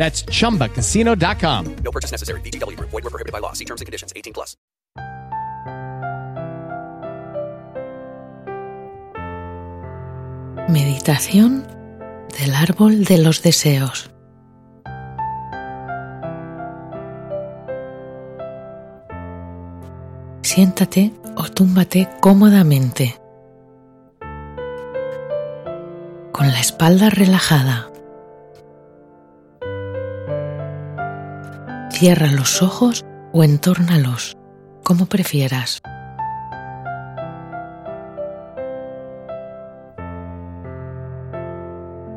That's 0.00 0.24
chumbacasino.com. 0.24 1.76
No 1.84 1.92
purchase 1.92 2.10
necessary. 2.10 2.40
VGW 2.40 2.74
Group. 2.76 2.88
Void 2.90 3.04
were 3.04 3.10
prohibited 3.10 3.32
by 3.32 3.40
law. 3.40 3.52
See 3.52 3.66
terms 3.66 3.82
and 3.82 3.86
conditions. 3.86 4.14
18 4.16 4.32
plus. 4.32 4.56
Meditación 10.70 11.66
del 12.38 12.54
árbol 12.54 13.04
de 13.04 13.18
los 13.18 13.42
deseos. 13.42 14.10
Siéntate 20.42 21.12
o 21.36 21.50
túmbate 21.50 22.08
cómodamente, 22.20 23.20
con 26.32 26.48
la 26.48 26.60
espalda 26.60 27.10
relajada. 27.10 27.90
Cierra 32.00 32.28
los 32.32 32.62
ojos 32.62 33.04
o 33.30 33.44
entórnalos, 33.44 34.34
como 34.82 35.04
prefieras. 35.04 35.82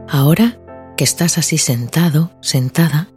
Ahora 0.07 0.57
que 0.95 1.03
estás 1.03 1.37
así 1.37 1.57
sentado, 1.57 2.31
sentada, 2.39 3.09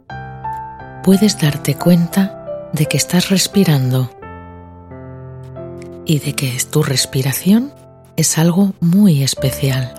puedes 1.05 1.39
darte 1.39 1.75
cuenta 1.75 2.67
de 2.73 2.85
que 2.85 2.97
estás 2.97 3.29
respirando 3.29 4.11
y 6.05 6.19
de 6.19 6.33
que 6.33 6.51
tu 6.69 6.83
respiración 6.83 7.71
es 8.17 8.37
algo 8.37 8.73
muy 8.81 9.23
especial. 9.23 9.93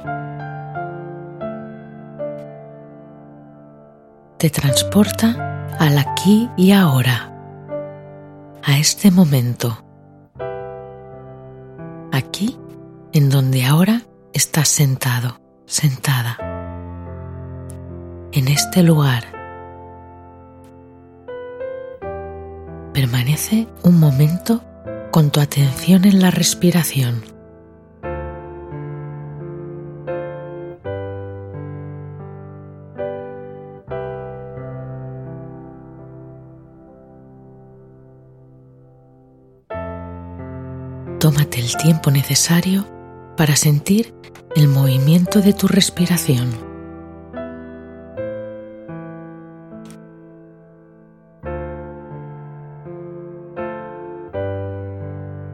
Te 4.37 4.51
transporta 4.51 5.48
al 5.79 5.97
aquí 5.99 6.51
y 6.57 6.73
ahora, 6.73 7.33
a 8.65 8.79
este 8.79 9.11
momento, 9.11 9.85
aquí 12.13 12.59
en 13.13 13.31
donde 13.31 13.65
ahora 13.65 14.03
estás 14.33 14.69
sentado, 14.69 15.41
sentada, 15.67 16.37
en 18.33 18.49
este 18.49 18.83
lugar. 18.83 19.25
Permanece 22.93 23.69
un 23.85 24.01
momento 24.01 24.65
con 25.13 25.31
tu 25.31 25.41
atención 25.41 26.05
en 26.05 26.21
la 26.21 26.33
respiración. 26.33 27.38
Tómate 41.21 41.59
el 41.59 41.77
tiempo 41.77 42.13
necesario 42.13 42.87
para 43.37 43.57
sentir 43.57 44.15
el 44.55 44.69
movimiento 44.69 45.41
de 45.41 45.53
tu 45.53 45.67
respiración. 45.67 46.49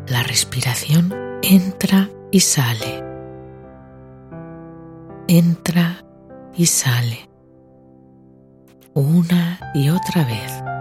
La 0.06 0.22
respiración 0.22 1.14
entra 1.42 2.10
y 2.31 2.41
sale. 2.41 3.02
Entra 5.28 6.04
y 6.54 6.66
sale. 6.66 7.31
Una 8.92 9.72
y 9.72 9.88
otra 9.88 10.25
vez. 10.25 10.74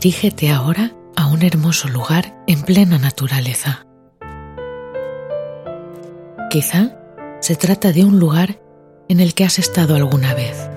Dirígete 0.00 0.50
ahora 0.50 0.92
a 1.14 1.26
un 1.26 1.42
hermoso 1.42 1.86
lugar 1.86 2.34
en 2.46 2.62
plena 2.62 2.96
naturaleza. 2.96 3.84
Quizá 6.48 6.96
se 7.40 7.54
trata 7.54 7.92
de 7.92 8.06
un 8.06 8.18
lugar 8.18 8.58
en 9.10 9.20
el 9.20 9.34
que 9.34 9.44
has 9.44 9.58
estado 9.58 9.94
alguna 9.94 10.32
vez 10.32 10.70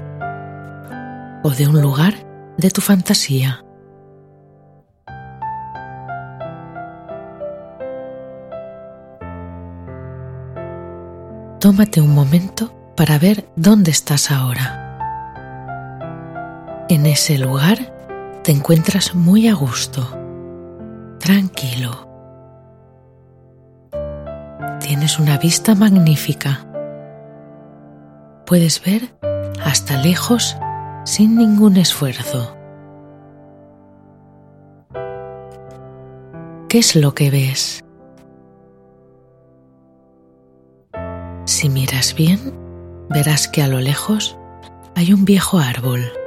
o 1.42 1.52
de 1.52 1.70
un 1.70 1.82
lugar 1.82 2.16
de 2.58 2.70
tu 2.70 2.82
fantasía. 2.82 3.64
Tómate 11.62 12.02
un 12.02 12.14
momento 12.14 12.76
para 12.98 13.18
ver 13.20 13.50
dónde 13.56 13.92
estás 13.92 14.32
ahora. 14.32 14.82
En 16.90 17.06
ese 17.06 17.38
lugar 17.38 17.93
te 18.44 18.52
encuentras 18.52 19.16
muy 19.16 19.48
a 19.48 19.54
gusto, 19.54 20.06
tranquilo. 21.18 22.10
Tienes 24.82 25.18
una 25.18 25.38
vista 25.38 25.76
magnífica. 25.76 26.68
Puedes 28.46 28.84
ver 28.84 29.16
hasta 29.64 29.98
lejos 30.02 30.58
sin 31.06 31.38
ningún 31.38 31.78
esfuerzo. 31.78 32.58
¿Qué 36.68 36.80
es 36.80 36.98
lo 36.98 37.16
que 37.16 37.32
ves? 37.32 37.82
Si 41.46 41.70
miras 41.70 42.14
bien, 42.14 42.54
verás 43.10 43.48
que 43.48 43.62
a 43.62 43.70
lo 43.70 43.80
lejos 43.80 44.38
hay 44.96 45.14
un 45.14 45.24
viejo 45.24 45.60
árbol. 45.60 46.23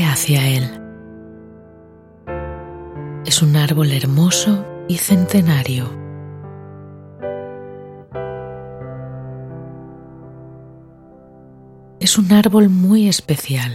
Hacia 0.00 0.48
él. 0.48 0.64
Es 3.26 3.42
un 3.42 3.56
árbol 3.56 3.92
hermoso 3.92 4.64
y 4.88 4.96
centenario. 4.96 5.84
Es 12.00 12.16
un 12.16 12.32
árbol 12.32 12.70
muy 12.70 13.06
especial. 13.06 13.72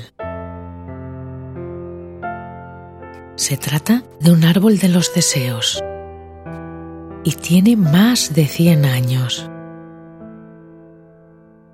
Se 3.35 3.55
trata 3.57 4.01
de 4.19 4.31
un 4.31 4.43
árbol 4.43 4.79
de 4.79 4.89
los 4.89 5.13
deseos 5.13 5.83
y 7.23 7.33
tiene 7.33 7.75
más 7.77 8.33
de 8.33 8.47
100 8.47 8.85
años. 8.85 9.49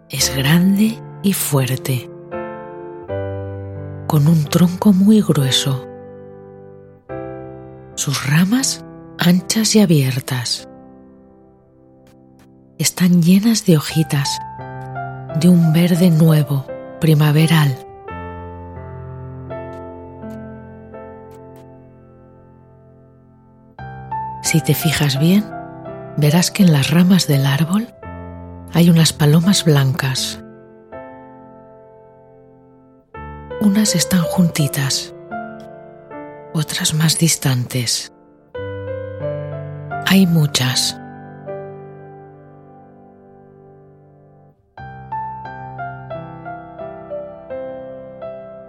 Es 0.10 0.36
grande 0.36 1.00
y 1.24 1.32
fuerte, 1.32 2.10
con 4.14 4.28
un 4.28 4.44
tronco 4.44 4.94
muy 4.94 5.22
grueso, 5.24 5.88
sus 7.96 8.30
ramas 8.30 8.86
anchas 9.18 9.76
y 9.76 9.82
abiertas. 9.82 10.70
Están 12.78 13.24
llenas 13.24 13.66
de 13.66 13.76
hojitas, 13.76 14.30
de 15.40 15.50
un 15.50 15.74
verde 15.74 16.12
nuevo, 16.12 16.68
primaveral. 17.02 17.76
Si 24.44 24.62
te 24.62 24.76
fijas 24.76 25.20
bien, 25.20 25.44
verás 26.18 26.52
que 26.52 26.62
en 26.62 26.72
las 26.72 26.92
ramas 26.92 27.26
del 27.26 27.48
árbol 27.48 27.88
hay 28.74 28.92
unas 28.92 29.12
palomas 29.12 29.66
blancas. 29.66 30.43
Unas 33.64 33.96
están 33.96 34.22
juntitas, 34.22 35.16
otras 36.54 36.94
más 36.94 37.18
distantes. 37.18 38.12
Hay 40.06 40.28
muchas. 40.28 40.96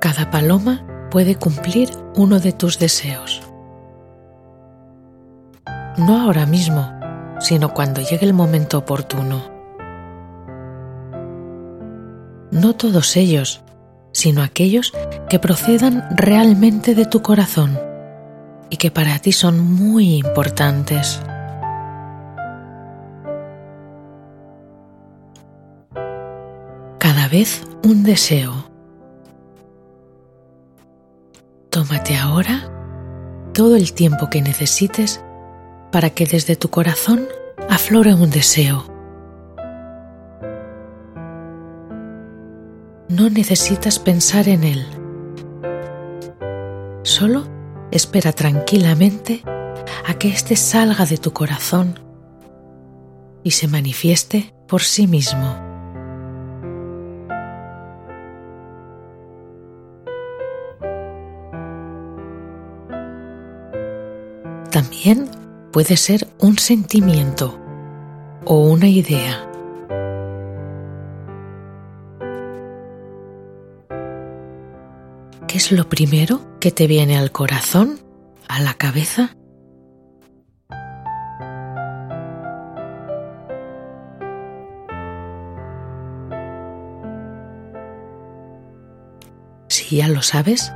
Cada 0.01 0.31
paloma 0.31 0.87
puede 1.11 1.35
cumplir 1.35 1.91
uno 2.15 2.41
de 2.41 2.53
tus 2.53 2.79
deseos 2.79 3.45
no 5.97 6.21
ahora 6.21 6.47
mismo, 6.47 6.93
sino 7.39 7.73
cuando 7.73 8.01
llegue 8.01 8.27
el 8.27 8.35
momento 8.35 8.79
oportuno. 8.79 9.43
No 12.51 12.75
todos 12.75 13.17
ellos, 13.17 13.64
sino 14.15 14.43
aquellos 14.43 14.95
que 15.29 15.39
procedan 15.39 16.07
realmente 16.17 16.95
de 16.95 17.05
tu 17.05 17.21
corazón 17.21 17.79
y 18.71 18.77
que 18.77 18.91
para 18.91 19.19
ti 19.19 19.33
son 19.33 19.61
muy 19.61 20.15
importantes. 20.15 21.21
Cada 26.99 27.29
vez 27.29 27.63
un 27.83 28.05
deseo. 28.05 28.71
Tómate 31.69 32.17
ahora 32.17 32.71
todo 33.53 33.77
el 33.77 33.93
tiempo 33.93 34.31
que 34.31 34.41
necesites 34.41 35.21
para 35.91 36.11
que 36.11 36.25
desde 36.25 36.55
tu 36.55 36.71
corazón 36.71 37.27
aflore 37.69 38.15
un 38.15 38.31
deseo. 38.31 38.94
No 43.25 43.31
necesitas 43.31 43.99
pensar 43.99 44.49
en 44.51 44.65
él. 44.65 44.87
Solo 47.05 47.49
espera 47.91 48.33
tranquilamente 48.33 49.43
a 50.07 50.13
que 50.19 50.29
éste 50.29 50.57
salga 50.57 51.07
de 51.07 51.17
tu 51.17 51.33
corazón 51.33 51.99
y 53.43 53.53
se 53.53 53.67
manifieste 53.67 54.53
por 54.69 54.83
sí 54.83 55.07
mismo. 55.07 55.57
También 64.71 65.31
puede 65.73 65.97
ser 65.97 66.29
un 66.41 66.59
sentimiento 66.59 67.59
o 68.45 68.67
una 68.67 68.89
idea. 68.89 69.54
¿Qué 75.55 75.59
es 75.59 75.71
lo 75.71 75.89
primero 75.89 76.41
que 76.59 76.73
te 76.73 76.89
viene 76.89 77.17
al 77.17 77.31
corazón, 77.31 78.01
a 78.49 78.59
la 78.59 78.75
cabeza? 78.75 79.37
Si 89.69 89.99
ya 89.99 90.09
lo 90.09 90.23
sabes, 90.23 90.73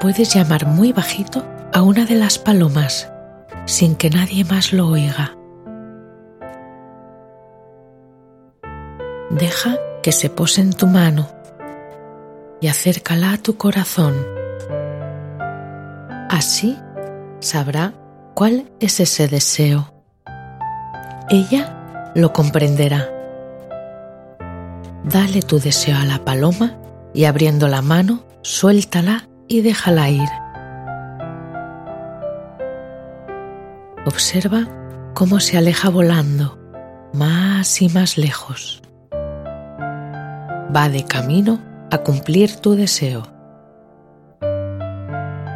puedes 0.00 0.32
llamar 0.32 0.66
muy 0.66 0.92
bajito 0.92 1.44
a 1.72 1.82
una 1.82 2.04
de 2.04 2.14
las 2.14 2.38
palomas 2.38 3.10
sin 3.66 3.96
que 3.96 4.08
nadie 4.08 4.44
más 4.44 4.72
lo 4.72 4.86
oiga. 4.86 5.36
Deja 9.30 9.78
que 10.00 10.12
se 10.12 10.30
pose 10.30 10.60
en 10.60 10.72
tu 10.72 10.86
mano 10.86 11.41
y 12.62 12.68
acércala 12.68 13.32
a 13.32 13.38
tu 13.38 13.56
corazón. 13.56 14.14
Así 16.30 16.78
sabrá 17.40 17.92
cuál 18.34 18.70
es 18.78 19.00
ese 19.00 19.26
deseo. 19.26 19.92
Ella 21.28 22.12
lo 22.14 22.32
comprenderá. 22.32 23.10
Dale 25.04 25.42
tu 25.42 25.58
deseo 25.58 25.98
a 25.98 26.04
la 26.04 26.24
paloma 26.24 26.78
y 27.12 27.24
abriendo 27.24 27.66
la 27.66 27.82
mano, 27.82 28.24
suéltala 28.42 29.28
y 29.48 29.62
déjala 29.62 30.08
ir. 30.08 30.28
Observa 34.06 34.68
cómo 35.14 35.40
se 35.40 35.58
aleja 35.58 35.88
volando 35.90 36.58
más 37.12 37.82
y 37.82 37.88
más 37.88 38.16
lejos. 38.16 38.82
Va 40.74 40.88
de 40.88 41.04
camino 41.04 41.71
a 41.92 41.98
cumplir 41.98 42.56
tu 42.56 42.74
deseo. 42.74 43.22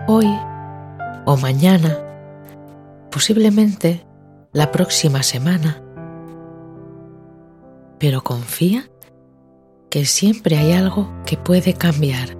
Hoy 0.07 0.29
o 1.25 1.39
mañana, 1.39 1.97
posiblemente 3.11 4.07
la 4.53 4.71
próxima 4.71 5.23
semana. 5.23 5.83
Pero 7.99 8.23
confía 8.23 8.91
que 9.89 10.05
siempre 10.05 10.59
hay 10.59 10.73
algo 10.73 11.11
que 11.25 11.39
puede 11.39 11.73
cambiar. 11.73 12.37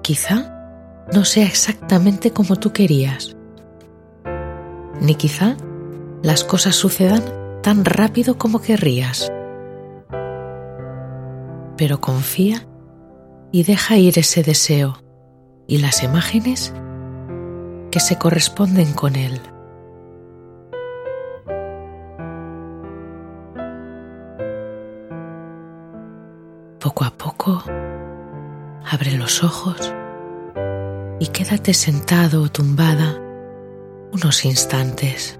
Quizá 0.00 1.06
no 1.12 1.26
sea 1.26 1.44
exactamente 1.44 2.30
como 2.30 2.56
tú 2.56 2.72
querías, 2.72 3.36
ni 4.98 5.14
quizá 5.14 5.58
las 6.22 6.42
cosas 6.42 6.74
sucedan 6.74 7.39
tan 7.62 7.84
rápido 7.84 8.38
como 8.38 8.60
querrías. 8.60 9.30
Pero 11.76 12.00
confía 12.00 12.66
y 13.52 13.64
deja 13.64 13.96
ir 13.96 14.18
ese 14.18 14.42
deseo 14.42 15.02
y 15.66 15.78
las 15.78 16.02
imágenes 16.02 16.72
que 17.90 18.00
se 18.00 18.16
corresponden 18.18 18.92
con 18.92 19.16
él. 19.16 19.40
Poco 26.78 27.04
a 27.04 27.10
poco, 27.10 27.62
abre 28.90 29.12
los 29.12 29.44
ojos 29.44 29.94
y 31.18 31.26
quédate 31.28 31.74
sentado 31.74 32.42
o 32.42 32.48
tumbada 32.48 33.20
unos 34.12 34.44
instantes. 34.44 35.39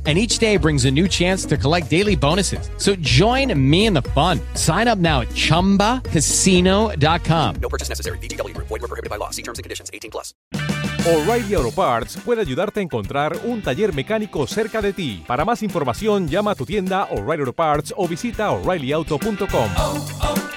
and 0.07 0.17
each 0.17 0.39
day 0.39 0.57
brings 0.57 0.85
a 0.85 0.91
new 0.91 1.07
chance 1.07 1.45
to 1.45 1.57
collect 1.57 1.91
daily 1.91 2.15
bonuses. 2.15 2.71
So 2.77 2.95
join 2.95 3.53
me 3.69 3.85
in 3.85 3.93
the 3.93 4.01
fun. 4.01 4.39
Sign 4.55 4.87
up 4.87 4.97
now 4.97 5.21
at 5.21 5.27
ChumbaCasino.com. 5.29 7.55
No 7.61 7.69
purchase 7.69 7.89
necessary. 7.89 8.17
VGW 8.17 8.55
Group. 8.55 8.69
Void 8.69 8.81
were 8.81 8.87
prohibited 8.87 9.11
by 9.11 9.17
law. 9.17 9.29
See 9.29 9.43
terms 9.43 9.59
and 9.59 9.63
conditions. 9.63 9.91
18 9.93 10.09
plus. 10.09 10.33
O'Reilly 11.05 11.55
Auto 11.55 11.71
Parts 11.71 12.17
puede 12.17 12.41
ayudarte 12.41 12.79
a 12.79 12.83
encontrar 12.83 13.35
un 13.45 13.63
taller 13.63 13.91
mecánico 13.93 14.45
cerca 14.45 14.83
de 14.83 14.93
ti. 14.93 15.23
Para 15.25 15.43
más 15.45 15.63
información, 15.63 16.27
llama 16.27 16.51
a 16.51 16.55
tu 16.55 16.63
tienda 16.65 17.07
O'Reilly 17.11 17.41
Auto 17.41 17.53
Parts 17.53 17.91
o 17.97 18.07
visita 18.07 18.51
oreillyauto.com. 18.51 20.50